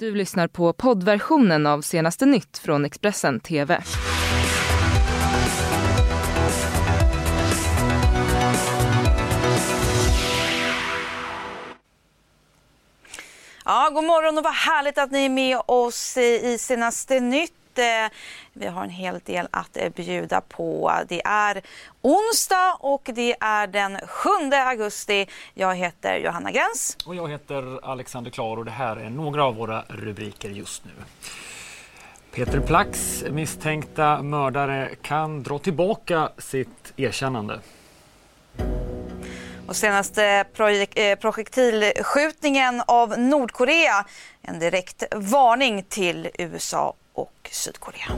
Du 0.00 0.14
lyssnar 0.14 0.48
på 0.48 0.72
poddversionen 0.72 1.66
av 1.66 1.80
senaste 1.80 2.26
nytt 2.26 2.58
från 2.58 2.84
Expressen 2.84 3.40
TV. 3.40 3.82
Ja, 13.64 13.90
god 13.94 14.04
morgon 14.04 14.38
och 14.38 14.44
vad 14.44 14.52
härligt 14.52 14.98
att 14.98 15.10
ni 15.10 15.24
är 15.24 15.28
med 15.28 15.60
oss 15.66 16.16
eh, 16.16 16.22
i 16.22 16.58
senaste 16.58 17.20
nytt. 17.20 17.52
Vi 18.52 18.66
har 18.66 18.84
en 18.84 18.90
hel 18.90 19.20
del 19.24 19.48
att 19.50 19.94
bjuda 19.94 20.40
på. 20.40 20.92
Det 21.08 21.22
är 21.24 21.62
onsdag 22.02 22.76
och 22.80 23.10
det 23.14 23.36
är 23.40 23.66
den 23.66 23.98
7 24.06 24.28
augusti. 24.52 25.26
Jag 25.54 25.74
heter 25.74 26.16
Johanna 26.16 26.50
Gräns. 26.50 26.96
Och 27.06 27.14
jag 27.14 27.28
heter 27.28 27.90
Alexander 27.90 28.30
Klar 28.30 28.56
och 28.56 28.64
det 28.64 28.70
här 28.70 28.96
är 28.96 29.10
några 29.10 29.44
av 29.44 29.56
våra 29.56 29.84
rubriker 29.88 30.48
just 30.48 30.84
nu. 30.84 30.92
Peter 32.30 32.60
Plax, 32.60 33.24
misstänkta 33.30 34.22
mördare, 34.22 34.90
kan 35.02 35.42
dra 35.42 35.58
tillbaka 35.58 36.28
sitt 36.38 36.92
erkännande. 36.96 37.60
Och 39.68 39.76
senaste 39.76 40.44
eh, 40.94 41.18
projektilskjutningen 41.18 42.82
av 42.86 43.18
Nordkorea. 43.18 44.06
En 44.42 44.58
direkt 44.58 45.02
varning 45.14 45.82
till 45.82 46.28
USA 46.38 46.94
och 47.18 47.48
Sydkorea. 47.50 48.08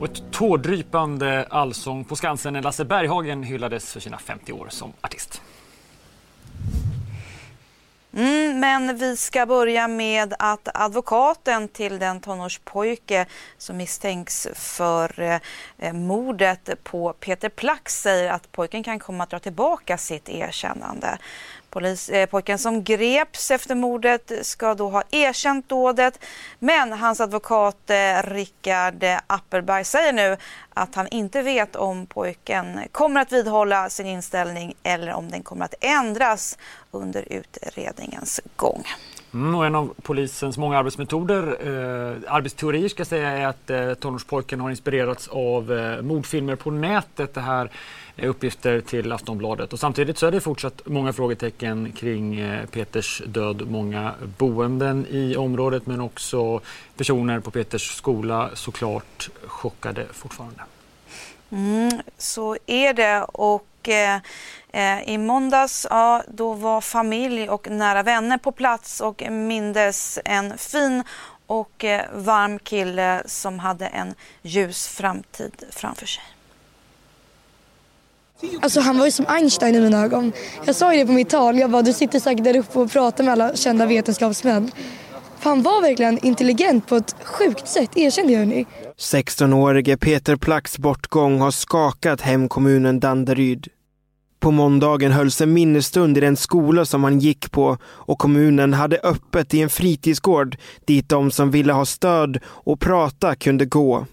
Och 0.00 0.06
ett 0.06 0.22
tårdrypande 0.32 1.46
allsång 1.50 2.04
på 2.04 2.16
Skansen 2.16 2.52
när 2.52 2.62
Lasse 2.62 2.84
Berghagen 2.84 3.42
hyllades 3.42 3.92
för 3.92 4.00
sina 4.00 4.18
50 4.18 4.52
år 4.52 4.66
som 4.70 4.92
artist. 5.00 5.42
Mm, 8.16 8.60
men 8.60 8.98
vi 8.98 9.16
ska 9.16 9.46
börja 9.46 9.88
med 9.88 10.34
att 10.38 10.68
advokaten 10.74 11.68
till 11.68 11.98
den 11.98 12.20
tonårspojke 12.20 13.26
som 13.58 13.76
misstänks 13.76 14.48
för 14.54 15.40
eh, 15.78 15.92
mordet 15.92 16.70
på 16.82 17.12
Peter 17.12 17.48
Plax 17.48 18.00
säger 18.00 18.30
att 18.30 18.52
pojken 18.52 18.82
kan 18.82 18.98
komma 18.98 19.24
att 19.24 19.30
dra 19.30 19.38
tillbaka 19.38 19.98
sitt 19.98 20.28
erkännande. 20.28 21.18
Polis, 21.76 22.08
eh, 22.08 22.26
pojken 22.26 22.58
som 22.58 22.84
greps 22.84 23.50
efter 23.50 23.74
mordet 23.74 24.32
ska 24.42 24.74
då 24.74 24.88
ha 24.88 25.02
erkänt 25.10 25.68
dådet 25.68 26.24
men 26.58 26.92
hans 26.92 27.20
advokat 27.20 27.90
eh, 27.90 28.30
Rickard 28.30 29.04
Appelberg 29.26 29.84
säger 29.84 30.12
nu 30.12 30.36
att 30.74 30.94
han 30.94 31.08
inte 31.10 31.42
vet 31.42 31.76
om 31.76 32.06
pojken 32.06 32.80
kommer 32.92 33.20
att 33.20 33.32
vidhålla 33.32 33.90
sin 33.90 34.06
inställning 34.06 34.74
eller 34.82 35.12
om 35.12 35.30
den 35.30 35.42
kommer 35.42 35.64
att 35.64 35.74
ändras 35.80 36.58
under 36.90 37.32
utredningens 37.32 38.40
gång. 38.56 38.84
Mm, 39.34 39.54
och 39.54 39.66
en 39.66 39.74
av 39.74 39.94
polisens 40.02 40.58
många 40.58 40.78
arbetsmetoder, 40.78 41.42
eh, 41.42 42.34
arbetsteorier 42.34 42.88
ska 42.88 43.00
jag 43.00 43.06
säga, 43.06 43.30
är 43.30 43.46
att 43.46 43.70
eh, 43.70 43.94
tonårspojken 43.94 44.60
har 44.60 44.70
inspirerats 44.70 45.28
av 45.28 45.72
eh, 45.72 46.02
mordfilmer 46.02 46.56
på 46.56 46.70
nätet. 46.70 47.34
Det 47.34 47.40
här 47.40 47.70
Eh, 48.16 48.30
uppgifter 48.30 48.80
till 48.80 49.12
Aftonbladet. 49.12 49.72
Och 49.72 49.78
samtidigt 49.78 50.18
så 50.18 50.26
är 50.26 50.30
det 50.30 50.40
fortsatt 50.40 50.82
många 50.84 51.12
frågetecken 51.12 51.92
kring 51.92 52.40
eh, 52.40 52.66
Peters 52.66 53.22
död. 53.26 53.70
Många 53.70 54.14
boenden 54.38 55.06
i 55.10 55.36
området 55.36 55.86
men 55.86 56.00
också 56.00 56.60
personer 56.96 57.40
på 57.40 57.50
Peters 57.50 57.96
skola 57.96 58.50
såklart 58.54 59.30
chockade 59.46 60.06
fortfarande. 60.12 60.62
Mm, 61.50 62.00
så 62.18 62.56
är 62.66 62.94
det. 62.94 63.22
Och 63.22 63.88
eh, 63.88 64.20
eh 64.72 65.08
i 65.08 65.18
måndags 65.18 65.86
ja, 65.90 66.22
då 66.28 66.52
var 66.52 66.80
familj 66.80 67.48
och 67.48 67.70
nära 67.70 68.02
vänner 68.02 68.38
på 68.38 68.52
plats 68.52 69.00
och 69.00 69.22
mindes 69.30 70.18
en 70.24 70.58
fin 70.58 71.02
och 71.46 71.84
varm 72.12 72.58
kille 72.58 73.22
som 73.26 73.58
hade 73.58 73.86
en 73.86 74.14
ljus 74.42 74.88
framtid 74.88 75.64
framför 75.70 76.06
sig. 76.06 76.35
Alltså 78.60 78.80
han 78.80 78.98
var 78.98 79.04
ju 79.04 79.10
som 79.10 79.26
Einstein 79.28 79.74
i 79.74 79.80
mina 79.80 80.04
ögon. 80.04 80.32
Jag 80.64 80.74
sa 80.74 80.94
ju 80.94 81.00
det 81.00 81.06
på 81.06 81.12
mitt 81.12 81.28
tal. 81.28 81.58
Jag 81.58 81.70
bara, 81.70 81.82
du 81.82 81.92
sitter 81.92 82.20
säkert 82.20 82.44
där 82.44 82.56
uppe 82.56 82.78
och 82.78 82.92
pratar 82.92 83.24
med 83.24 83.32
alla 83.32 83.56
kända 83.56 83.86
vetenskapsmän. 83.86 84.70
För 85.38 85.50
han 85.50 85.62
var 85.62 85.82
verkligen 85.82 86.26
intelligent 86.26 86.86
på 86.86 86.96
ett 86.96 87.16
sjukt 87.24 87.68
sätt, 87.68 87.96
erkände 87.96 88.32
jag 88.32 88.38
hörni. 88.38 88.66
16-årige 88.98 89.96
Peter 89.96 90.36
Placks 90.36 90.78
bortgång 90.78 91.40
har 91.40 91.50
skakat 91.50 92.20
hemkommunen 92.20 93.00
Danderyd. 93.00 93.68
På 94.40 94.50
måndagen 94.50 95.12
hölls 95.12 95.40
en 95.40 95.52
minnesstund 95.52 96.18
i 96.18 96.20
den 96.20 96.36
skola 96.36 96.84
som 96.84 97.04
han 97.04 97.18
gick 97.18 97.50
på 97.50 97.78
och 97.84 98.18
kommunen 98.18 98.74
hade 98.74 98.98
öppet 99.02 99.54
i 99.54 99.62
en 99.62 99.70
fritidsgård 99.70 100.56
dit 100.86 101.08
de 101.08 101.30
som 101.30 101.50
ville 101.50 101.72
ha 101.72 101.84
stöd 101.84 102.38
och 102.46 102.80
prata 102.80 103.34
kunde 103.34 103.64
gå. 103.66 104.06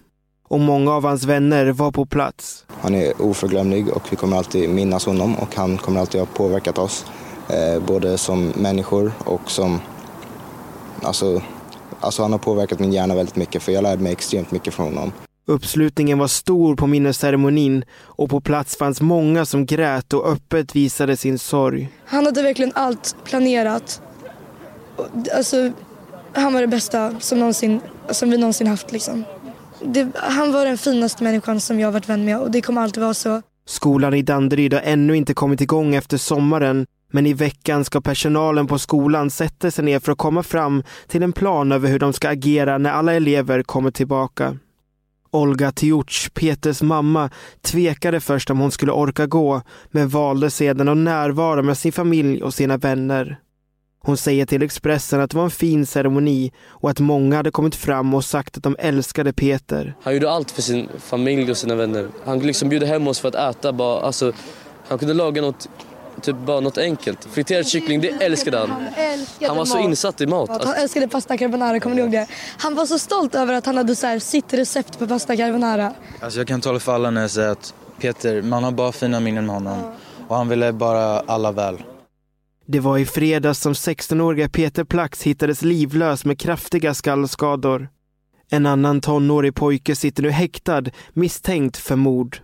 Och 0.54 0.60
många 0.60 0.92
av 0.92 1.04
hans 1.04 1.24
vänner 1.24 1.66
var 1.66 1.92
på 1.92 2.06
plats. 2.06 2.64
Han 2.80 2.94
är 2.94 3.22
oförglömlig 3.22 3.88
och 3.88 4.02
vi 4.10 4.16
kommer 4.16 4.36
alltid 4.36 4.70
minnas 4.70 5.06
honom 5.06 5.34
och 5.34 5.54
han 5.54 5.78
kommer 5.78 6.00
alltid 6.00 6.20
ha 6.20 6.26
påverkat 6.26 6.78
oss. 6.78 7.06
Eh, 7.48 7.82
både 7.82 8.18
som 8.18 8.48
människor 8.48 9.12
och 9.18 9.50
som... 9.50 9.80
Alltså, 11.02 11.42
alltså 12.00 12.22
han 12.22 12.32
har 12.32 12.38
påverkat 12.38 12.78
min 12.78 12.92
hjärna 12.92 13.14
väldigt 13.14 13.36
mycket 13.36 13.62
för 13.62 13.72
jag 13.72 13.82
lärde 13.82 14.02
mig 14.02 14.12
extremt 14.12 14.50
mycket 14.50 14.74
från 14.74 14.86
honom. 14.86 15.12
Uppslutningen 15.46 16.18
var 16.18 16.28
stor 16.28 16.76
på 16.76 16.86
minnesceremonin 16.86 17.84
och 18.02 18.30
på 18.30 18.40
plats 18.40 18.76
fanns 18.76 19.00
många 19.00 19.44
som 19.44 19.66
grät 19.66 20.12
och 20.12 20.28
öppet 20.28 20.76
visade 20.76 21.16
sin 21.16 21.38
sorg. 21.38 21.88
Han 22.04 22.26
hade 22.26 22.42
verkligen 22.42 22.72
allt 22.74 23.16
planerat. 23.24 24.02
Alltså, 25.36 25.72
han 26.32 26.52
var 26.52 26.60
det 26.60 26.66
bästa 26.66 27.20
som, 27.20 27.38
någonsin, 27.38 27.80
som 28.10 28.30
vi 28.30 28.38
någonsin 28.38 28.66
haft. 28.66 28.92
Liksom. 28.92 29.24
Det, 29.82 30.08
han 30.14 30.52
var 30.52 30.64
den 30.64 30.78
finaste 30.78 31.24
människan 31.24 31.60
som 31.60 31.80
jag 31.80 31.92
varit 31.92 32.08
vän 32.08 32.24
med 32.24 32.38
och 32.38 32.50
det 32.50 32.60
kommer 32.60 32.82
alltid 32.82 33.02
vara 33.02 33.14
så. 33.14 33.42
Skolan 33.66 34.14
i 34.14 34.22
Danderyd 34.22 34.74
har 34.74 34.80
ännu 34.80 35.16
inte 35.16 35.34
kommit 35.34 35.60
igång 35.60 35.94
efter 35.94 36.16
sommaren 36.16 36.86
men 37.12 37.26
i 37.26 37.32
veckan 37.32 37.84
ska 37.84 38.00
personalen 38.00 38.66
på 38.66 38.78
skolan 38.78 39.30
sätta 39.30 39.70
sig 39.70 39.84
ner 39.84 39.98
för 39.98 40.12
att 40.12 40.18
komma 40.18 40.42
fram 40.42 40.82
till 41.08 41.22
en 41.22 41.32
plan 41.32 41.72
över 41.72 41.88
hur 41.88 41.98
de 41.98 42.12
ska 42.12 42.28
agera 42.28 42.78
när 42.78 42.90
alla 42.90 43.12
elever 43.12 43.62
kommer 43.62 43.90
tillbaka. 43.90 44.56
Olga 45.30 45.72
Tiuc, 45.72 46.30
Peters 46.34 46.82
mamma, 46.82 47.30
tvekade 47.62 48.20
först 48.20 48.50
om 48.50 48.58
hon 48.58 48.70
skulle 48.70 48.92
orka 48.92 49.26
gå 49.26 49.62
men 49.90 50.08
valde 50.08 50.50
sedan 50.50 50.88
att 50.88 50.96
närvara 50.96 51.62
med 51.62 51.78
sin 51.78 51.92
familj 51.92 52.42
och 52.42 52.54
sina 52.54 52.76
vänner. 52.76 53.38
Hon 54.06 54.16
säger 54.16 54.46
till 54.46 54.62
Expressen 54.62 55.20
att 55.20 55.30
det 55.30 55.36
var 55.36 55.44
en 55.44 55.50
fin 55.50 55.86
ceremoni 55.86 56.52
och 56.66 56.90
att 56.90 57.00
många 57.00 57.36
hade 57.36 57.50
kommit 57.50 57.74
fram 57.74 58.14
och 58.14 58.24
sagt 58.24 58.56
att 58.56 58.62
de 58.62 58.76
älskade 58.78 59.32
Peter. 59.32 59.94
Han 60.02 60.14
gjorde 60.14 60.30
allt 60.30 60.50
för 60.50 60.62
sin 60.62 60.88
familj 60.98 61.50
och 61.50 61.56
sina 61.56 61.74
vänner. 61.74 62.08
Han 62.24 62.38
liksom 62.38 62.68
bjöd 62.68 62.82
hem 62.82 63.08
oss 63.08 63.20
för 63.20 63.28
att 63.28 63.34
äta. 63.56 63.72
Bara, 63.72 64.00
alltså, 64.00 64.32
han 64.88 64.98
kunde 64.98 65.14
laga 65.14 65.42
något, 65.42 65.68
typ 66.22 66.36
bara 66.36 66.60
något 66.60 66.78
enkelt. 66.78 67.28
Friterad 67.30 67.66
kyckling, 67.66 68.00
det 68.00 68.08
älskade 68.08 68.58
han. 68.58 68.70
Han, 68.70 68.86
han 69.48 69.56
var 69.56 69.64
så 69.64 69.78
insatt 69.78 70.20
i 70.20 70.26
mat. 70.26 70.50
Alltså. 70.50 70.68
Han 70.68 70.76
älskade 70.76 71.08
pasta 71.08 71.36
carbonara, 71.36 71.80
kommer 71.80 71.96
ni 71.96 72.02
ihåg 72.02 72.12
det? 72.12 72.26
Han 72.58 72.74
var 72.74 72.86
så 72.86 72.98
stolt 72.98 73.34
över 73.34 73.54
att 73.54 73.66
han 73.66 73.76
hade 73.76 73.96
så 73.96 74.06
här, 74.06 74.18
sitt 74.18 74.54
recept 74.54 74.98
på 74.98 75.06
pasta 75.06 75.36
carbonara. 75.36 75.92
Alltså 76.20 76.40
jag 76.40 76.48
kan 76.48 76.60
tala 76.60 76.80
för 76.80 76.94
alla 76.94 77.10
när 77.10 77.20
jag 77.20 77.30
säger 77.30 77.50
att 77.50 77.74
Peter, 78.00 78.42
man 78.42 78.64
har 78.64 78.70
bara 78.72 78.92
fina 78.92 79.20
minnen 79.20 79.46
med 79.46 79.54
honom. 79.54 79.78
Och 80.28 80.36
han 80.36 80.48
ville 80.48 80.72
bara 80.72 81.20
alla 81.20 81.52
väl. 81.52 81.82
Det 82.66 82.80
var 82.80 82.98
i 82.98 83.06
fredags 83.06 83.60
som 83.60 83.72
16-åriga 83.72 84.48
Peter 84.48 84.84
Plax 84.84 85.22
hittades 85.22 85.62
livlös 85.62 86.24
med 86.24 86.38
kraftiga 86.38 86.94
skallskador. 86.94 87.88
En 88.50 88.66
annan 88.66 89.00
tonårig 89.00 89.54
pojke 89.54 89.94
sitter 89.94 90.22
nu 90.22 90.30
häktad 90.30 90.82
misstänkt 91.12 91.76
för 91.76 91.96
mord. 91.96 92.38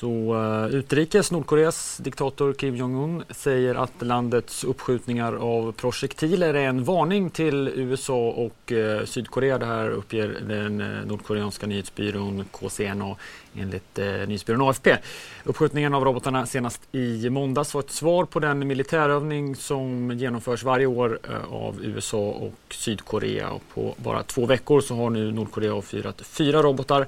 Så 0.00 0.34
uh, 0.34 0.74
utrikes 0.74 1.30
Nordkoreas 1.30 1.96
diktator 1.96 2.52
Kim 2.52 2.76
Jong-Un 2.76 3.24
säger 3.30 3.74
att 3.74 3.92
landets 4.02 4.64
uppskjutningar 4.64 5.32
av 5.32 5.72
projektiler 5.72 6.54
är 6.54 6.68
en 6.68 6.84
varning 6.84 7.30
till 7.30 7.68
USA 7.68 8.28
och 8.28 8.72
uh, 8.72 9.04
Sydkorea. 9.04 9.58
Det 9.58 9.66
här 9.66 9.90
uppger 9.90 10.38
den 10.48 10.80
uh, 10.80 11.06
nordkoreanska 11.06 11.66
nyhetsbyrån 11.66 12.44
KCNA 12.52 13.16
enligt 13.54 13.98
uh, 13.98 14.04
nyhetsbyrån 14.04 14.68
AFP. 14.68 14.96
Uppskjutningen 15.44 15.94
av 15.94 16.04
robotarna 16.04 16.46
senast 16.46 16.82
i 16.92 17.30
måndags 17.30 17.74
var 17.74 17.80
ett 17.80 17.90
svar 17.90 18.24
på 18.24 18.40
den 18.40 18.66
militärövning 18.66 19.56
som 19.56 20.10
genomförs 20.10 20.62
varje 20.62 20.86
år 20.86 21.18
av 21.50 21.84
USA 21.84 22.28
och 22.30 22.74
Sydkorea. 22.74 23.50
Och 23.50 23.62
på 23.74 23.94
bara 23.96 24.22
två 24.22 24.46
veckor 24.46 24.80
så 24.80 24.94
har 24.94 25.10
nu 25.10 25.32
Nordkorea 25.32 25.74
avfyrat 25.74 26.20
fyra 26.20 26.62
robotar 26.62 27.06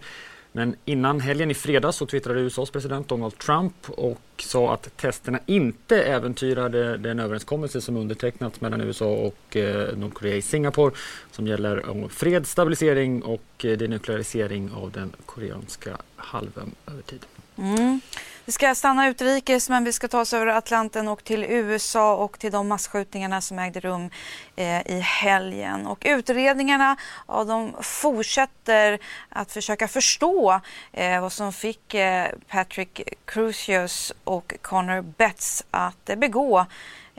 men 0.53 0.77
innan 0.85 1.21
helgen 1.21 1.51
i 1.51 1.55
fredags 1.55 1.97
så 1.97 2.07
twittrade 2.07 2.41
USAs 2.41 2.71
president 2.71 3.09
Donald 3.09 3.39
Trump 3.39 3.75
och 3.89 4.21
sa 4.37 4.75
att 4.75 4.97
testerna 4.97 5.39
inte 5.47 6.03
äventyrade 6.03 6.97
den 6.97 7.21
överenskommelse 7.21 7.81
som 7.81 7.97
undertecknats 7.97 8.61
mellan 8.61 8.81
USA 8.81 9.07
och 9.07 9.57
eh, 9.57 9.97
Nordkorea 9.97 10.37
i 10.37 10.43
Singapore 10.43 10.95
som 11.31 11.47
gäller 11.47 11.91
om 11.91 12.09
fred, 12.09 12.47
stabilisering 12.47 13.23
och 13.23 13.65
eh, 13.65 13.79
denuklearisering 13.79 14.71
av 14.73 14.91
den 14.91 15.13
koreanska 15.27 15.97
halvön 16.17 16.75
över 16.87 17.03
tid. 17.03 17.21
Mm. 17.57 18.01
Vi 18.45 18.53
ska 18.53 18.75
stanna 18.75 19.09
utrikes 19.09 19.69
men 19.69 19.85
vi 19.85 19.93
ska 19.93 20.09
ta 20.09 20.21
oss 20.21 20.33
över 20.33 20.47
Atlanten 20.47 21.09
och 21.09 21.25
till 21.25 21.45
USA 21.45 22.15
och 22.15 22.39
till 22.39 22.53
de 22.53 22.69
massskjutningarna 22.69 23.41
som 23.41 23.59
ägde 23.59 23.81
rum 23.81 24.11
eh, 24.57 24.87
i 24.87 25.01
helgen. 25.01 25.87
Och 25.87 26.03
utredningarna 26.07 26.97
ja, 27.29 27.45
de 27.45 27.73
fortsätter 27.81 28.99
att 29.29 29.53
försöka 29.53 29.89
förstå 29.89 30.61
eh, 30.93 31.21
vad 31.21 31.33
som 31.33 31.53
fick 31.53 31.95
eh, 31.95 32.29
Patrick 32.49 33.01
Crucius 33.25 34.13
och 34.25 34.55
Connor 34.63 35.01
Betts 35.01 35.65
att 35.71 36.05
begå 36.05 36.67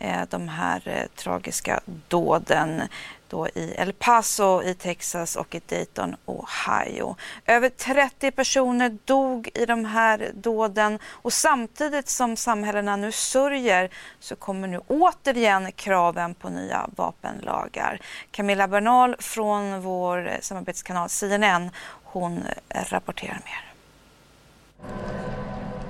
Eh, 0.04 0.22
de 0.30 0.50
här 0.50 0.82
eh, 0.86 1.06
tragiska 1.16 1.80
dåden 2.08 2.82
då 3.28 3.48
i 3.48 3.74
El 3.78 3.94
Paso 3.94 4.64
i 4.64 4.74
Texas 4.74 5.36
och 5.36 5.56
i 5.56 5.62
Dayton, 5.70 6.16
Ohio. 6.26 7.16
Över 7.46 7.70
30 7.70 8.32
personer 8.32 8.98
dog 9.06 9.50
i 9.54 9.66
de 9.66 9.86
här 9.86 10.32
dåden 10.34 11.00
och 11.06 11.34
samtidigt 11.34 12.10
som 12.10 12.36
samhällena 12.36 12.96
nu 12.96 13.12
sörjer 13.12 13.90
så 14.20 14.36
kommer 14.36 14.68
nu 14.68 14.80
återigen 14.88 15.72
kraven 15.72 16.34
på 16.34 16.50
nya 16.50 16.90
vapenlagar. 16.96 18.00
Camilla 18.32 18.68
Bernal 18.68 19.16
från 19.20 19.82
vår 19.82 20.28
eh, 20.28 20.40
samarbetskanal 20.42 21.10
CNN, 21.10 21.70
hon 22.04 22.44
rapporterar 22.70 23.42
mer. 23.46 23.74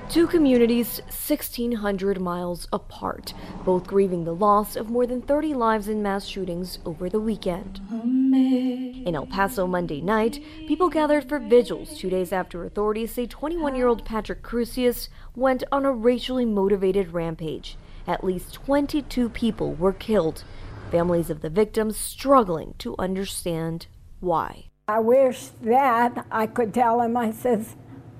Two 0.09 0.27
communities 0.27 0.99
1,600 1.05 2.21
miles 2.21 2.67
apart, 2.71 3.33
both 3.65 3.87
grieving 3.87 4.25
the 4.25 4.35
loss 4.35 4.75
of 4.75 4.89
more 4.89 5.07
than 5.07 5.21
30 5.21 5.53
lives 5.53 5.87
in 5.87 6.03
mass 6.03 6.25
shootings 6.25 6.77
over 6.85 7.09
the 7.09 7.19
weekend. 7.19 7.81
In 7.89 9.15
El 9.15 9.25
Paso 9.25 9.65
Monday 9.65 10.01
night, 10.01 10.43
people 10.67 10.89
gathered 10.89 11.27
for 11.27 11.39
vigils 11.39 11.97
two 11.97 12.09
days 12.09 12.31
after 12.31 12.63
authorities 12.63 13.11
say 13.11 13.25
21 13.25 13.75
year 13.75 13.87
old 13.87 14.05
Patrick 14.05 14.43
Crucius 14.43 15.09
went 15.35 15.63
on 15.71 15.85
a 15.85 15.91
racially 15.91 16.45
motivated 16.45 17.13
rampage. 17.13 17.75
At 18.05 18.23
least 18.23 18.53
22 18.53 19.29
people 19.29 19.73
were 19.73 19.93
killed, 19.93 20.43
families 20.91 21.29
of 21.29 21.41
the 21.41 21.49
victims 21.49 21.97
struggling 21.97 22.75
to 22.79 22.95
understand 22.99 23.87
why. 24.19 24.65
I 24.87 24.99
wish 24.99 25.47
that 25.61 26.25
I 26.29 26.45
could 26.45 26.73
tell 26.73 27.01
him, 27.01 27.17
I 27.17 27.31
says, 27.31 27.75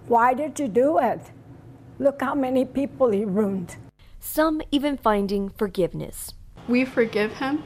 why 0.07 0.33
did 0.33 0.59
you 0.59 0.67
do 0.67 0.97
it? 0.97 1.31
Look 2.03 2.21
how 2.21 2.35
many 2.35 2.65
people 2.65 3.11
he 3.11 3.23
ruined. 3.23 3.77
Some 4.19 4.61
even 4.71 4.97
finding 4.97 5.47
forgiveness. 5.47 6.33
We 6.67 6.83
forgive 6.83 7.31
him. 7.31 7.63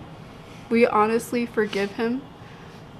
We 0.69 0.85
honestly 0.85 1.47
forgive 1.47 1.89
him. 1.93 2.21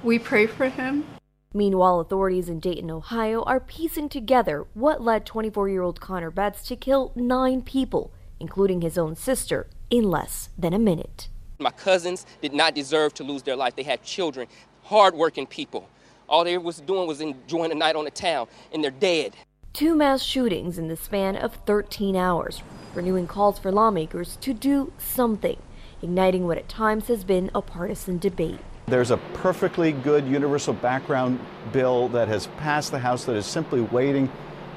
We 0.02 0.18
pray 0.18 0.48
for 0.48 0.68
him. 0.68 1.06
Meanwhile, 1.54 2.00
authorities 2.00 2.48
in 2.48 2.58
Dayton, 2.58 2.90
Ohio 2.90 3.44
are 3.44 3.60
piecing 3.60 4.08
together 4.08 4.66
what 4.74 5.00
led 5.00 5.24
24 5.24 5.68
year 5.68 5.82
old 5.82 6.00
Connor 6.00 6.32
Betts 6.32 6.66
to 6.66 6.74
kill 6.74 7.12
nine 7.14 7.62
people, 7.62 8.10
including 8.40 8.80
his 8.80 8.98
own 8.98 9.14
sister, 9.14 9.68
in 9.90 10.10
less 10.10 10.48
than 10.58 10.72
a 10.72 10.78
minute. 10.80 11.28
My 11.60 11.70
cousins 11.70 12.26
did 12.42 12.52
not 12.52 12.74
deserve 12.74 13.14
to 13.14 13.22
lose 13.22 13.44
their 13.44 13.54
life. 13.54 13.76
They 13.76 13.84
had 13.84 14.02
children, 14.02 14.48
hardworking 14.82 15.46
people. 15.46 15.88
All 16.28 16.42
they 16.42 16.58
was 16.58 16.80
doing 16.80 17.06
was 17.06 17.20
enjoying 17.20 17.70
a 17.70 17.76
night 17.76 17.94
on 17.94 18.06
the 18.06 18.10
town, 18.10 18.48
and 18.72 18.82
they're 18.82 18.90
dead. 18.90 19.36
Two 19.78 19.94
mass 19.94 20.24
shootings 20.24 20.76
in 20.76 20.88
the 20.88 20.96
span 20.96 21.36
of 21.36 21.54
13 21.64 22.16
hours, 22.16 22.64
renewing 22.96 23.28
calls 23.28 23.60
for 23.60 23.70
lawmakers 23.70 24.36
to 24.40 24.52
do 24.52 24.92
something, 24.98 25.56
igniting 26.02 26.48
what 26.48 26.58
at 26.58 26.68
times 26.68 27.06
has 27.06 27.22
been 27.22 27.48
a 27.54 27.62
partisan 27.62 28.18
debate. 28.18 28.58
There's 28.88 29.12
a 29.12 29.18
perfectly 29.34 29.92
good 29.92 30.26
universal 30.26 30.74
background 30.74 31.38
bill 31.72 32.08
that 32.08 32.26
has 32.26 32.48
passed 32.58 32.90
the 32.90 32.98
House 32.98 33.24
that 33.26 33.36
is 33.36 33.46
simply 33.46 33.82
waiting 33.82 34.28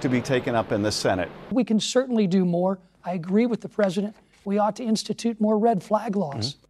to 0.01 0.07
be 0.07 0.21
taken 0.21 0.53
up 0.53 0.71
in 0.71 0.83
the 0.83 0.91
Senate. 0.91 1.31
We 1.49 1.63
can 1.63 1.79
certainly 1.79 2.27
do 2.27 2.45
more. 2.45 2.77
I 3.03 3.15
agree 3.15 3.47
with 3.47 3.61
the 3.61 3.69
president. 3.69 4.15
We 4.45 4.59
ought 4.59 4.75
to 4.75 4.83
institute 4.83 5.41
more 5.41 5.57
red 5.57 5.81
flag 5.81 6.15
laws. 6.15 6.53
Mm-hmm. 6.53 6.67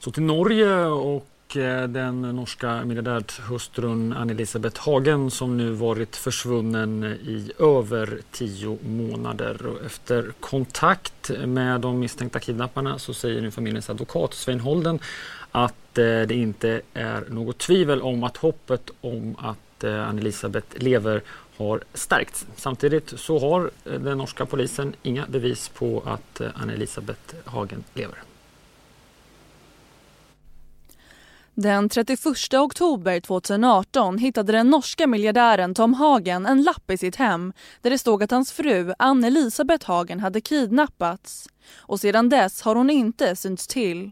Så 0.00 0.10
till 0.10 0.24
Norge 0.24 0.64
och 0.86 1.26
och 1.50 1.56
eh, 1.56 1.88
den 1.88 2.22
norska 2.22 2.84
miljardärhustrun 2.84 4.12
Ann-Elisabeth 4.12 4.80
Hagen 4.80 5.30
som 5.30 5.56
nu 5.56 5.70
varit 5.70 6.16
försvunnen 6.16 7.04
i 7.04 7.52
över 7.58 8.18
tio 8.30 8.78
månader. 8.84 9.66
Och 9.66 9.86
efter 9.86 10.32
kontakt 10.40 11.30
med 11.46 11.80
de 11.80 11.98
misstänkta 11.98 12.40
kidnapparna 12.40 12.98
så 12.98 13.14
säger 13.14 13.42
nu 13.42 13.50
familjens 13.50 13.90
advokat 13.90 14.34
Svein 14.34 14.60
Holden 14.60 14.98
att 15.50 15.98
eh, 15.98 16.04
det 16.04 16.34
inte 16.34 16.80
är 16.94 17.24
något 17.28 17.58
tvivel 17.58 18.02
om 18.02 18.24
att 18.24 18.36
hoppet 18.36 18.90
om 19.00 19.36
att 19.38 19.84
eh, 19.84 20.08
Ann-Elisabeth 20.08 20.82
lever 20.84 21.22
har 21.56 21.80
stärkts. 21.94 22.46
Samtidigt 22.56 23.12
så 23.16 23.38
har 23.38 23.70
den 23.84 24.18
norska 24.18 24.46
polisen 24.46 24.94
inga 25.02 25.26
bevis 25.26 25.68
på 25.68 26.02
att 26.06 26.40
Ann-Elisabeth 26.54 27.34
Hagen 27.44 27.84
lever. 27.94 28.29
Den 31.54 31.88
31 31.88 32.54
oktober 32.54 33.20
2018 33.20 34.18
hittade 34.18 34.52
den 34.52 34.70
norska 34.70 35.06
miljardären 35.06 35.74
Tom 35.74 35.94
Hagen 35.94 36.46
en 36.46 36.62
lapp 36.62 36.90
i 36.90 36.98
sitt 36.98 37.16
hem 37.16 37.52
där 37.82 37.90
det 37.90 37.98
stod 37.98 38.22
att 38.22 38.30
hans 38.30 38.52
fru 38.52 38.92
Ann-Elisabeth 38.98 39.86
Hagen 39.86 40.20
hade 40.20 40.40
kidnappats 40.40 41.48
och 41.76 42.00
sedan 42.00 42.28
dess 42.28 42.62
har 42.62 42.74
hon 42.74 42.90
inte 42.90 43.36
synts 43.36 43.66
till. 43.66 44.10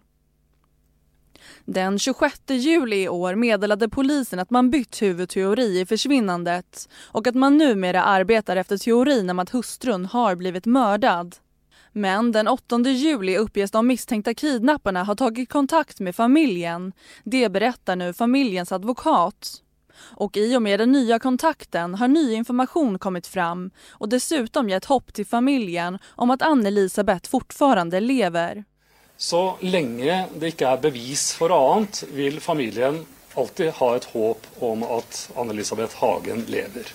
Den 1.65 1.99
26 1.99 2.41
juli 2.49 3.03
i 3.03 3.09
år 3.09 3.35
meddelade 3.35 3.89
polisen 3.89 4.39
att 4.39 4.51
man 4.51 4.71
bytt 4.71 5.03
huvudteori 5.03 5.81
i 5.81 5.87
försvinnandet 5.87 6.89
och 7.05 7.27
att 7.27 7.35
man 7.35 7.57
numera 7.57 8.05
arbetar 8.05 8.57
efter 8.57 8.79
teorin 8.79 9.31
om 9.31 9.39
att 9.39 9.51
hustrun 9.51 10.07
har 10.07 10.35
blivit 10.35 10.67
mördad. 10.67 11.37
Men 11.99 12.33
den 12.33 12.49
8 12.49 12.81
juli 12.81 13.37
uppges 13.37 13.71
de 13.71 13.87
misstänkta 13.87 14.35
kidnapparna 14.35 15.05
ha 15.05 15.15
tagit 15.15 15.49
kontakt 15.49 16.01
med 16.01 16.17
familjen. 16.17 16.93
Det 17.25 17.49
berättar 17.49 17.97
nu 17.97 18.13
familjens 18.13 18.73
advokat. 18.73 19.63
Och 20.01 20.37
i 20.37 20.57
och 20.57 20.63
med 20.63 20.81
den 20.81 20.93
nya 20.93 21.19
kontakten 21.19 21.95
har 21.95 22.09
ny 22.09 22.33
information 22.33 22.99
kommit 22.99 23.27
fram 23.27 23.71
och 23.91 24.09
dessutom 24.09 24.69
gett 24.69 24.85
hopp 24.85 25.13
till 25.13 25.27
familjen 25.27 25.99
om 26.07 26.31
att 26.31 26.43
Ann-Elisabeth 26.43 27.31
fortfarande 27.31 28.01
lever. 28.01 28.65
Så 29.17 29.57
länge 29.61 30.27
det 30.39 30.47
inte 30.47 30.67
är 30.67 30.77
bevis 30.77 31.33
för 31.33 31.77
annat 31.77 32.05
vill 32.13 32.41
familjen 32.41 33.07
alltid 33.35 33.71
ha 33.71 33.97
ett 33.97 34.05
hopp 34.05 34.47
om 34.59 34.83
att 34.83 35.31
Ann-Elisabeth 35.37 35.97
Hagen 35.97 36.45
lever. 36.49 36.87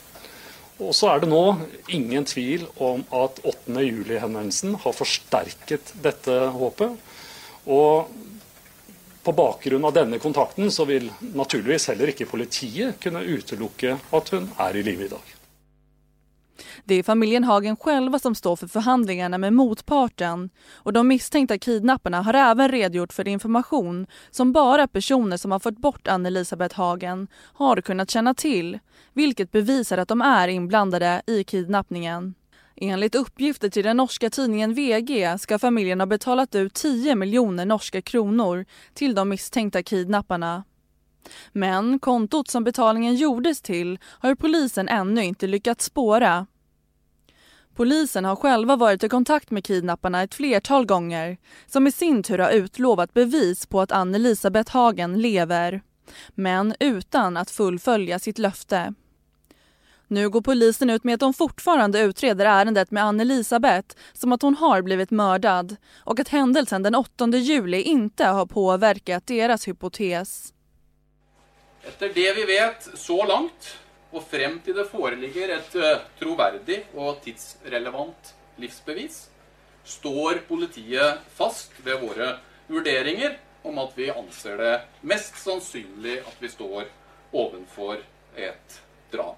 Och 0.78 0.96
så 0.96 1.08
är 1.08 1.20
det 1.20 1.28
nu 1.28 1.56
ingen 1.88 2.26
tvil 2.26 2.66
om 2.78 3.04
att 3.10 3.40
8. 3.44 3.82
juli-henvendelsen 3.82 4.76
har 4.76 4.94
förstärkt 4.94 5.94
detta 6.02 6.48
håpet. 6.48 6.92
Och 7.64 8.10
på 9.24 9.32
bakgrund 9.32 9.86
av 9.86 9.94
denna 9.94 10.20
kontakten 10.20 10.72
så 10.72 10.86
vill 10.86 11.12
naturligtvis 11.20 11.88
heller 11.88 12.08
inte 12.08 12.26
politiet 12.26 13.00
kunna 13.00 13.22
utelukke 13.22 13.98
att 14.10 14.30
hon 14.30 14.52
er 14.60 14.76
i 14.76 14.84
livet 14.84 15.06
idag. 15.06 15.22
Det 16.84 16.96
är 16.96 17.04
familjen 17.04 17.44
Hagen 17.44 17.76
själva 17.76 18.20
som 18.20 18.36
står 18.36 18.56
för 18.56 18.68
förhandlingarna 18.68 19.38
med 19.38 19.54
motparten 19.54 20.50
och 20.74 20.94
de 20.94 21.08
misstänkta 21.08 21.58
kidnapparna 21.58 22.22
har 22.22 22.34
även 22.34 22.72
redogjort 22.72 23.14
för 23.14 23.28
information 23.28 24.08
som 24.32 24.52
bara 24.52 24.88
personer 24.88 25.38
som 25.38 25.52
har 25.52 25.60
fått 25.60 25.78
bort 25.78 26.08
Ann-Elisabeth 26.08 26.76
Hagen 26.76 27.28
har 27.54 27.82
kunnat 27.82 28.10
känna 28.10 28.34
till, 28.34 28.80
vilket 29.14 29.52
bevisar 29.52 29.98
att 29.98 30.08
de 30.08 30.22
är 30.22 30.48
inblandade 30.48 31.22
i 31.28 31.44
kidnappningen. 31.44 32.34
Enligt 32.76 33.16
uppgifter 33.16 33.70
till 33.70 33.84
den 33.84 33.98
norska 33.98 34.30
tidningen 34.30 34.74
VG 34.74 35.40
ska 35.40 35.60
familjen 35.60 36.00
ha 36.00 36.06
betalat 36.06 36.56
ut 36.56 36.74
10 36.74 37.16
miljoner 37.16 37.66
norska 37.66 38.02
kronor 38.02 38.66
till 38.94 39.16
de 39.16 39.30
misstänkta 39.30 39.84
kidnapparna. 39.84 40.64
Men 41.52 42.00
kontot 42.00 42.48
som 42.48 42.64
betalningen 42.64 43.16
gjordes 43.16 43.62
till 43.62 44.00
har 44.06 44.36
polisen 44.36 44.90
ännu 44.90 45.24
inte 45.24 45.48
lyckats 45.48 45.86
spåra. 45.86 46.48
Polisen 47.76 48.26
har 48.26 48.36
själva 48.36 48.76
varit 48.76 49.04
i 49.04 49.10
kontakt 49.10 49.52
med 49.52 49.66
kidnapparna 49.66 50.24
ett 50.24 50.36
flertal 50.36 50.86
gånger 50.86 51.38
som 51.66 51.88
i 51.88 51.92
sin 51.92 52.24
tur 52.24 52.40
har 52.40 52.52
utlovat 52.52 53.14
bevis 53.14 53.66
på 53.66 53.82
att 53.82 53.92
Ann-Elisabeth 53.92 54.72
Hagen 54.72 55.22
lever, 55.22 55.82
men 56.36 56.76
utan 56.80 57.38
att 57.38 57.52
fullfölja 57.52 58.20
sitt 58.20 58.38
löfte. 58.38 58.94
Nu 60.08 60.30
går 60.30 60.42
polisen 60.42 60.90
ut 60.90 61.04
med 61.04 61.14
att 61.14 61.20
de 61.20 61.34
fortfarande 61.34 62.00
utreder 62.00 62.46
ärendet 62.46 62.92
med 62.92 63.04
Ann-Elisabeth 63.04 63.96
som 64.14 64.32
att 64.32 64.42
hon 64.42 64.56
har 64.56 64.82
blivit 64.82 65.12
mördad 65.12 65.76
och 65.96 66.20
att 66.20 66.30
händelsen 66.30 66.84
den 66.84 66.96
8 66.96 67.28
juli 67.28 67.82
inte 67.82 68.26
har 68.26 68.46
påverkat 68.46 69.28
deras 69.28 69.68
hypotes. 69.68 70.54
Efter 71.82 72.12
det 72.14 72.34
vi 72.34 72.46
vet 72.46 73.00
så 73.00 73.26
långt 73.26 73.78
och 74.14 74.24
frem 74.24 74.60
till 74.60 74.76
det 74.76 74.86
föreligger 74.86 75.50
ett 75.50 75.76
eh, 75.76 75.98
troverdig 76.20 76.86
och 76.94 77.22
tidsrelevant 77.22 78.36
livsbevis, 78.56 79.30
står 79.84 80.34
politiet 80.48 81.20
fast 81.34 81.72
vid 81.84 82.00
våra 82.00 82.38
värderingar 82.68 83.38
om 83.62 83.78
att 83.78 83.92
vi 83.96 84.12
anser 84.12 84.58
det 84.58 84.82
mest 85.02 85.38
sannolikt 85.38 86.28
att 86.28 86.36
vi 86.40 86.50
står 86.50 86.84
ovanför 87.32 87.98
ett 88.36 88.82
drap. 89.12 89.38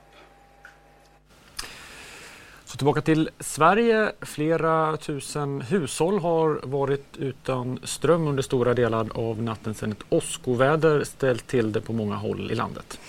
Så 2.66 2.78
tillbaka 2.78 3.02
till 3.02 3.30
Sverige. 3.40 4.12
Flera 4.22 4.98
tusen 4.98 5.62
hushåll 5.62 6.20
har 6.20 6.60
varit 6.64 7.18
utan 7.18 7.80
ström 7.84 8.28
under 8.28 8.44
stora 8.44 8.74
delar 8.74 9.08
av 9.14 9.42
natten 9.42 9.74
sedan 9.74 9.92
ett 9.92 10.06
åskoväder 10.10 11.04
ställt 11.04 11.48
till 11.48 11.72
det 11.72 11.82
på 11.82 11.94
många 11.94 12.16
håll 12.16 12.52
i 12.52 12.56
landet. 12.56 13.00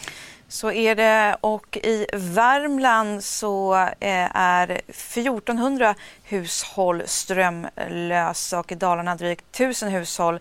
Så 0.48 0.72
är 0.72 0.94
det 0.94 1.36
och 1.40 1.76
i 1.76 2.06
Värmland 2.12 3.24
så 3.24 3.74
eh, 4.00 4.36
är 4.36 4.80
1400 4.88 5.94
hushåll 6.22 7.02
strömlösa 7.06 8.58
och 8.58 8.72
i 8.72 8.74
Dalarna 8.74 9.16
drygt 9.16 9.44
1000 9.56 9.88
hushåll 9.88 10.40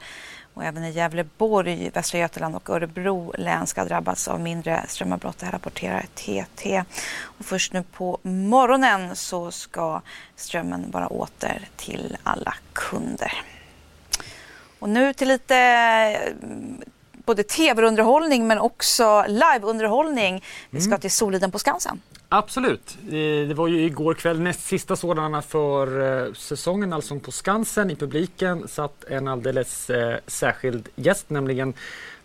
och 0.56 0.64
även 0.64 0.84
i 0.84 0.92
Gävleborg, 0.92 1.92
Västra 1.94 2.20
Götaland 2.20 2.56
och 2.56 2.70
Örebro 2.70 3.34
län 3.38 3.68
ska 3.68 3.86
drabbas 3.86 4.28
av 4.28 4.40
mindre 4.40 4.86
strömavbrott. 4.88 5.38
Det 5.38 5.46
här 5.46 5.54
rapporterar 5.54 6.06
TT. 6.16 6.84
Och 7.22 7.46
först 7.46 7.74
nu 7.74 7.84
på 7.84 8.20
morgonen 8.22 9.16
så 9.16 9.52
ska 9.52 10.02
strömmen 10.36 10.92
vara 10.92 11.08
åter 11.08 11.68
till 11.76 12.18
alla 12.24 12.54
kunder. 12.74 13.32
Och 14.80 14.90
nu 14.90 15.14
till 15.14 15.28
lite 15.28 15.56
både 17.26 17.44
tv-underhållning 17.44 18.48
men 18.48 18.60
också 18.60 19.26
liveunderhållning. 19.28 20.44
Vi 20.70 20.82
ska 20.82 20.90
mm. 20.90 21.00
till 21.00 21.12
Soliden 21.12 21.52
på 21.52 21.60
Skansen. 21.60 22.02
Absolut. 22.30 22.98
Det 23.48 23.54
var 23.54 23.68
ju 23.68 23.86
igår 23.86 24.14
kväll 24.14 24.40
näst 24.40 24.66
sista 24.66 24.96
sådana 24.96 25.42
för 25.42 26.02
eh, 26.28 26.34
säsongen, 26.34 26.94
Allsång 26.94 27.20
på 27.20 27.32
Skansen. 27.32 27.90
I 27.90 27.96
publiken 27.96 28.68
satt 28.68 29.04
en 29.04 29.28
alldeles 29.28 29.90
eh, 29.90 30.18
särskild 30.28 30.90
gäst, 30.96 31.30
nämligen 31.30 31.74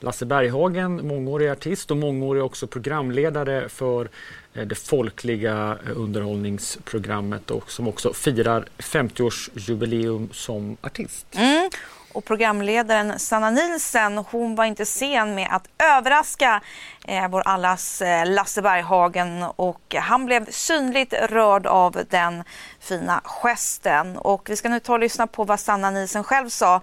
Lasse 0.00 0.26
Berghagen, 0.26 1.06
mångårig 1.06 1.48
artist 1.48 1.90
och 1.90 1.96
mångårig 1.96 2.42
också 2.42 2.66
programledare 2.66 3.68
för 3.68 4.08
eh, 4.54 4.66
det 4.66 4.74
folkliga 4.74 5.78
underhållningsprogrammet 5.94 7.50
och 7.50 7.70
som 7.70 7.88
också 7.88 8.12
firar 8.12 8.64
50-årsjubileum 8.78 10.32
som 10.32 10.76
artist. 10.80 11.26
Mm. 11.32 11.70
Och 12.12 12.24
programledaren 12.24 13.18
Sanna 13.18 13.50
Nilsen 13.50 14.18
hon 14.18 14.54
var 14.54 14.64
inte 14.64 14.86
sen 14.86 15.34
med 15.34 15.48
att 15.50 15.68
överraska 15.78 16.60
eh, 17.04 17.28
vår 17.28 17.40
allas 17.40 18.02
eh, 18.02 18.26
Lasse 18.26 18.62
Berghagen 18.62 19.42
och 19.56 19.94
han 19.94 20.26
blev 20.26 20.50
synligt 20.50 21.12
rörd 21.12 21.66
av 21.66 22.04
den 22.10 22.44
fina 22.80 23.20
gesten. 23.24 24.16
Och 24.16 24.50
vi 24.50 24.56
ska 24.56 24.68
nu 24.68 24.80
ta 24.80 24.92
och 24.92 25.00
lyssna 25.00 25.26
på 25.26 25.44
vad 25.44 25.60
Sanna 25.60 25.90
Nilsen 25.90 26.24
själv 26.24 26.48
sa 26.48 26.74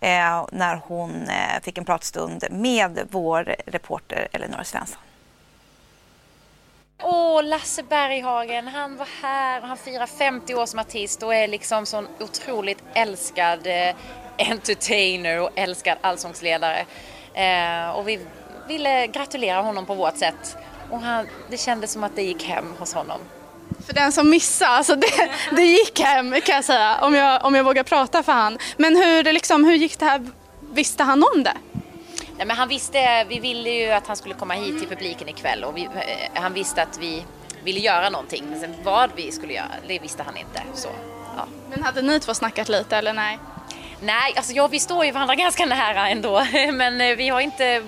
eh, 0.00 0.46
när 0.52 0.80
hon 0.84 1.28
eh, 1.28 1.62
fick 1.62 1.78
en 1.78 1.84
pratstund 1.84 2.44
med 2.50 3.08
vår 3.10 3.56
reporter 3.66 4.28
Elinor 4.32 4.62
Svensson. 4.62 4.98
Åh, 7.02 7.42
Lasse 7.42 7.82
Berghagen, 7.82 8.68
han 8.68 8.96
var 8.96 9.08
här 9.22 9.60
och 9.60 9.68
han 9.68 9.76
firar 9.76 10.06
50 10.06 10.54
år 10.54 10.66
som 10.66 10.78
artist 10.78 11.22
och 11.22 11.34
är 11.34 11.48
liksom 11.48 11.86
sån 11.86 12.08
otroligt 12.20 12.82
älskad 12.94 13.66
eh, 13.66 13.94
entertainer 14.38 15.40
och 15.40 15.50
älskad 15.54 15.98
allsångsledare. 16.00 16.86
Eh, 17.34 17.90
och 17.90 18.08
vi 18.08 18.20
ville 18.68 19.06
gratulera 19.06 19.60
honom 19.62 19.86
på 19.86 19.94
vårt 19.94 20.16
sätt. 20.16 20.56
Och 20.90 21.00
han, 21.00 21.26
det 21.50 21.56
kändes 21.56 21.92
som 21.92 22.04
att 22.04 22.16
det 22.16 22.22
gick 22.22 22.44
hem 22.44 22.74
hos 22.78 22.94
honom. 22.94 23.20
För 23.86 23.94
den 23.94 24.12
som 24.12 24.30
missade, 24.30 24.70
alltså 24.70 24.94
det, 24.96 25.30
det 25.50 25.64
gick 25.66 26.00
hem 26.00 26.40
kan 26.44 26.54
jag 26.54 26.64
säga 26.64 26.98
om 27.02 27.14
jag, 27.14 27.44
om 27.44 27.54
jag 27.54 27.64
vågar 27.64 27.82
prata 27.82 28.22
för 28.22 28.32
han. 28.32 28.58
Men 28.76 28.96
hur, 28.96 29.32
liksom, 29.32 29.64
hur 29.64 29.74
gick 29.74 29.98
det 29.98 30.04
här, 30.04 30.26
visste 30.60 31.02
han 31.02 31.24
om 31.34 31.42
det? 31.42 31.54
Nej, 32.36 32.46
men 32.46 32.56
han 32.56 32.68
visste, 32.68 33.24
vi 33.24 33.40
ville 33.40 33.70
ju 33.70 33.90
att 33.90 34.06
han 34.06 34.16
skulle 34.16 34.34
komma 34.34 34.54
hit 34.54 34.78
till 34.78 34.88
publiken 34.88 35.28
ikväll 35.28 35.64
och 35.64 35.76
vi, 35.76 35.84
eh, 35.84 35.90
han 36.34 36.52
visste 36.52 36.82
att 36.82 36.98
vi 36.98 37.24
ville 37.64 37.80
göra 37.80 38.10
någonting. 38.10 38.44
Men 38.50 38.60
sen 38.60 38.74
vad 38.82 39.10
vi 39.16 39.32
skulle 39.32 39.52
göra, 39.52 39.70
det 39.86 39.98
visste 39.98 40.22
han 40.22 40.36
inte. 40.36 40.62
Så, 40.74 40.88
ja. 41.36 41.46
Men 41.70 41.82
hade 41.82 42.02
ni 42.02 42.20
två 42.20 42.34
snackat 42.34 42.68
lite 42.68 42.96
eller 42.96 43.12
nej? 43.12 43.38
Nej, 44.00 44.32
alltså 44.36 44.52
ja, 44.52 44.66
vi 44.68 44.80
står 44.80 45.04
ju 45.04 45.12
varandra 45.12 45.34
ganska 45.44 45.66
nära 45.66 46.08
ändå. 46.08 46.46
Men 46.72 47.00
eh, 47.00 47.16
vi 47.16 47.28
har 47.28 47.40
inte 47.40 47.82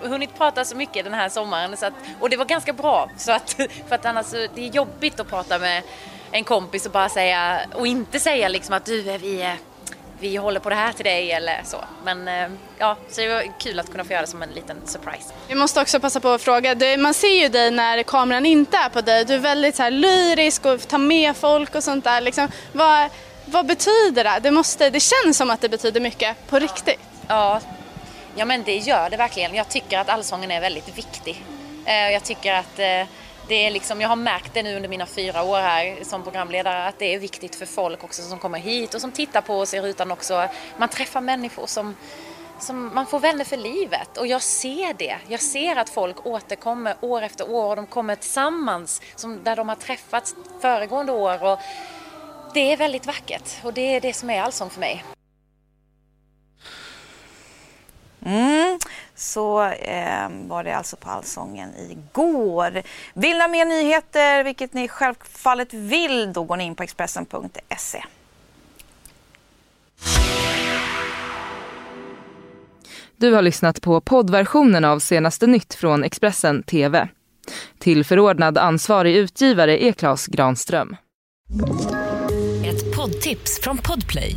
hunnit 0.00 0.38
prata 0.38 0.64
så 0.64 0.76
mycket 0.76 1.04
den 1.04 1.14
här 1.14 1.28
sommaren. 1.28 1.76
Så 1.76 1.86
att, 1.86 1.94
och 2.20 2.30
det 2.30 2.36
var 2.36 2.44
ganska 2.44 2.72
bra. 2.72 3.10
Så 3.16 3.32
att, 3.32 3.50
för 3.88 3.94
att 3.94 4.04
annars, 4.04 4.30
det 4.30 4.68
är 4.68 4.70
jobbigt 4.70 5.20
att 5.20 5.28
prata 5.28 5.58
med 5.58 5.82
en 6.32 6.44
kompis 6.44 6.86
och 6.86 6.92
bara 6.92 7.08
säga, 7.08 7.60
och 7.74 7.86
inte 7.86 8.20
säga 8.20 8.48
liksom 8.48 8.74
att 8.74 8.84
du, 8.84 9.02
vi, 9.02 9.56
vi 10.20 10.36
håller 10.36 10.60
på 10.60 10.68
det 10.68 10.74
här 10.74 10.92
till 10.92 11.04
dig 11.04 11.32
eller 11.32 11.60
så. 11.64 11.84
Men 12.04 12.28
eh, 12.28 12.48
ja, 12.78 12.96
så 13.08 13.20
det 13.20 13.28
var 13.28 13.58
kul 13.58 13.80
att 13.80 13.90
kunna 13.90 14.04
få 14.04 14.12
göra 14.12 14.22
det 14.22 14.28
som 14.28 14.42
en 14.42 14.50
liten 14.50 14.76
surprise. 14.86 15.32
Vi 15.48 15.54
måste 15.54 15.80
också 15.80 16.00
passa 16.00 16.20
på 16.20 16.28
att 16.28 16.42
fråga, 16.42 16.96
man 16.98 17.14
ser 17.14 17.42
ju 17.42 17.48
dig 17.48 17.70
när 17.70 18.02
kameran 18.02 18.46
inte 18.46 18.76
är 18.76 18.88
på 18.88 19.00
dig. 19.00 19.24
Du 19.24 19.34
är 19.34 19.38
väldigt 19.38 19.76
så 19.76 19.82
här 19.82 19.90
lyrisk 19.90 20.66
och 20.66 20.88
tar 20.88 20.98
med 20.98 21.36
folk 21.36 21.74
och 21.74 21.84
sånt 21.84 22.04
där. 22.04 22.20
Liksom, 22.20 22.48
vad, 22.72 23.10
vad 23.44 23.66
betyder 23.66 24.24
det? 24.24 24.38
Det, 24.42 24.50
måste, 24.50 24.90
det 24.90 25.00
känns 25.00 25.36
som 25.36 25.50
att 25.50 25.60
det 25.60 25.68
betyder 25.68 26.00
mycket 26.00 26.46
på 26.48 26.58
riktigt. 26.58 27.00
Ja, 27.28 27.60
ja 28.36 28.44
men 28.44 28.62
det 28.62 28.76
gör 28.76 29.10
det 29.10 29.16
verkligen. 29.16 29.54
Jag 29.54 29.68
tycker 29.68 29.98
att 29.98 30.08
allsången 30.08 30.50
är 30.50 30.60
väldigt 30.60 30.98
viktig. 30.98 31.44
Eh, 31.84 32.10
jag 32.10 32.24
tycker 32.24 32.54
att 32.54 32.78
eh, 32.78 33.06
det 33.48 33.66
är 33.66 33.70
liksom, 33.70 34.00
jag 34.00 34.08
har 34.08 34.16
märkt 34.16 34.54
det 34.54 34.62
nu 34.62 34.76
under 34.76 34.88
mina 34.88 35.06
fyra 35.06 35.42
år 35.42 35.58
här 35.58 36.04
som 36.04 36.22
programledare 36.22 36.86
att 36.86 36.98
det 36.98 37.14
är 37.14 37.18
viktigt 37.18 37.56
för 37.56 37.66
folk 37.66 38.04
också 38.04 38.22
som 38.22 38.38
kommer 38.38 38.58
hit 38.58 38.94
och 38.94 39.00
som 39.00 39.12
tittar 39.12 39.40
på 39.40 39.54
oss 39.54 39.74
i 39.74 39.80
rutan 39.80 40.10
också. 40.10 40.48
Man 40.76 40.88
träffar 40.88 41.20
människor 41.20 41.66
som, 41.66 41.94
som 42.60 42.94
man 42.94 43.06
får 43.06 43.20
vänner 43.20 43.44
för 43.44 43.56
livet 43.56 44.18
och 44.18 44.26
jag 44.26 44.42
ser 44.42 44.94
det. 44.94 45.16
Jag 45.28 45.40
ser 45.40 45.76
att 45.76 45.88
folk 45.88 46.26
återkommer 46.26 46.96
år 47.00 47.22
efter 47.22 47.50
år 47.50 47.70
och 47.70 47.76
de 47.76 47.86
kommer 47.86 48.14
tillsammans 48.16 49.02
som 49.16 49.44
där 49.44 49.56
de 49.56 49.68
har 49.68 49.76
träffats 49.76 50.34
föregående 50.60 51.12
år. 51.12 51.44
Och 51.44 51.58
det 52.54 52.72
är 52.72 52.76
väldigt 52.76 53.06
vackert 53.06 53.64
och 53.64 53.72
det 53.72 53.96
är 53.96 54.00
det 54.00 54.12
som 54.12 54.30
är 54.30 54.42
allsång 54.42 54.70
för 54.70 54.80
mig. 54.80 55.04
Mm, 58.28 58.78
så 59.14 59.62
eh, 59.64 60.28
var 60.30 60.64
det 60.64 60.76
alltså 60.76 60.96
på 60.96 61.10
Allsången 61.10 61.70
igår. 61.90 62.82
Vill 63.14 63.36
ni 63.36 63.40
ha 63.40 63.48
mer 63.48 63.64
nyheter, 63.64 64.44
vilket 64.44 64.74
ni 64.74 64.88
självfallet 64.88 65.74
vill, 65.74 66.32
då 66.32 66.42
går 66.42 66.56
ni 66.56 66.64
in 66.64 66.74
på 66.74 66.82
Expressen.se. 66.82 68.04
Du 73.16 73.32
har 73.32 73.42
lyssnat 73.42 73.80
på 73.80 74.00
poddversionen 74.00 74.84
av 74.84 74.98
senaste 74.98 75.46
nytt 75.46 75.74
från 75.74 76.04
Expressen 76.04 76.62
TV. 76.62 77.08
Till 77.78 78.04
förordnad 78.04 78.58
ansvarig 78.58 79.16
utgivare 79.16 79.84
är 79.84 79.92
Klas 79.92 80.26
Granström. 80.26 80.96
Ett 82.66 82.96
poddtips 82.96 83.60
från 83.60 83.78
Podplay. 83.78 84.36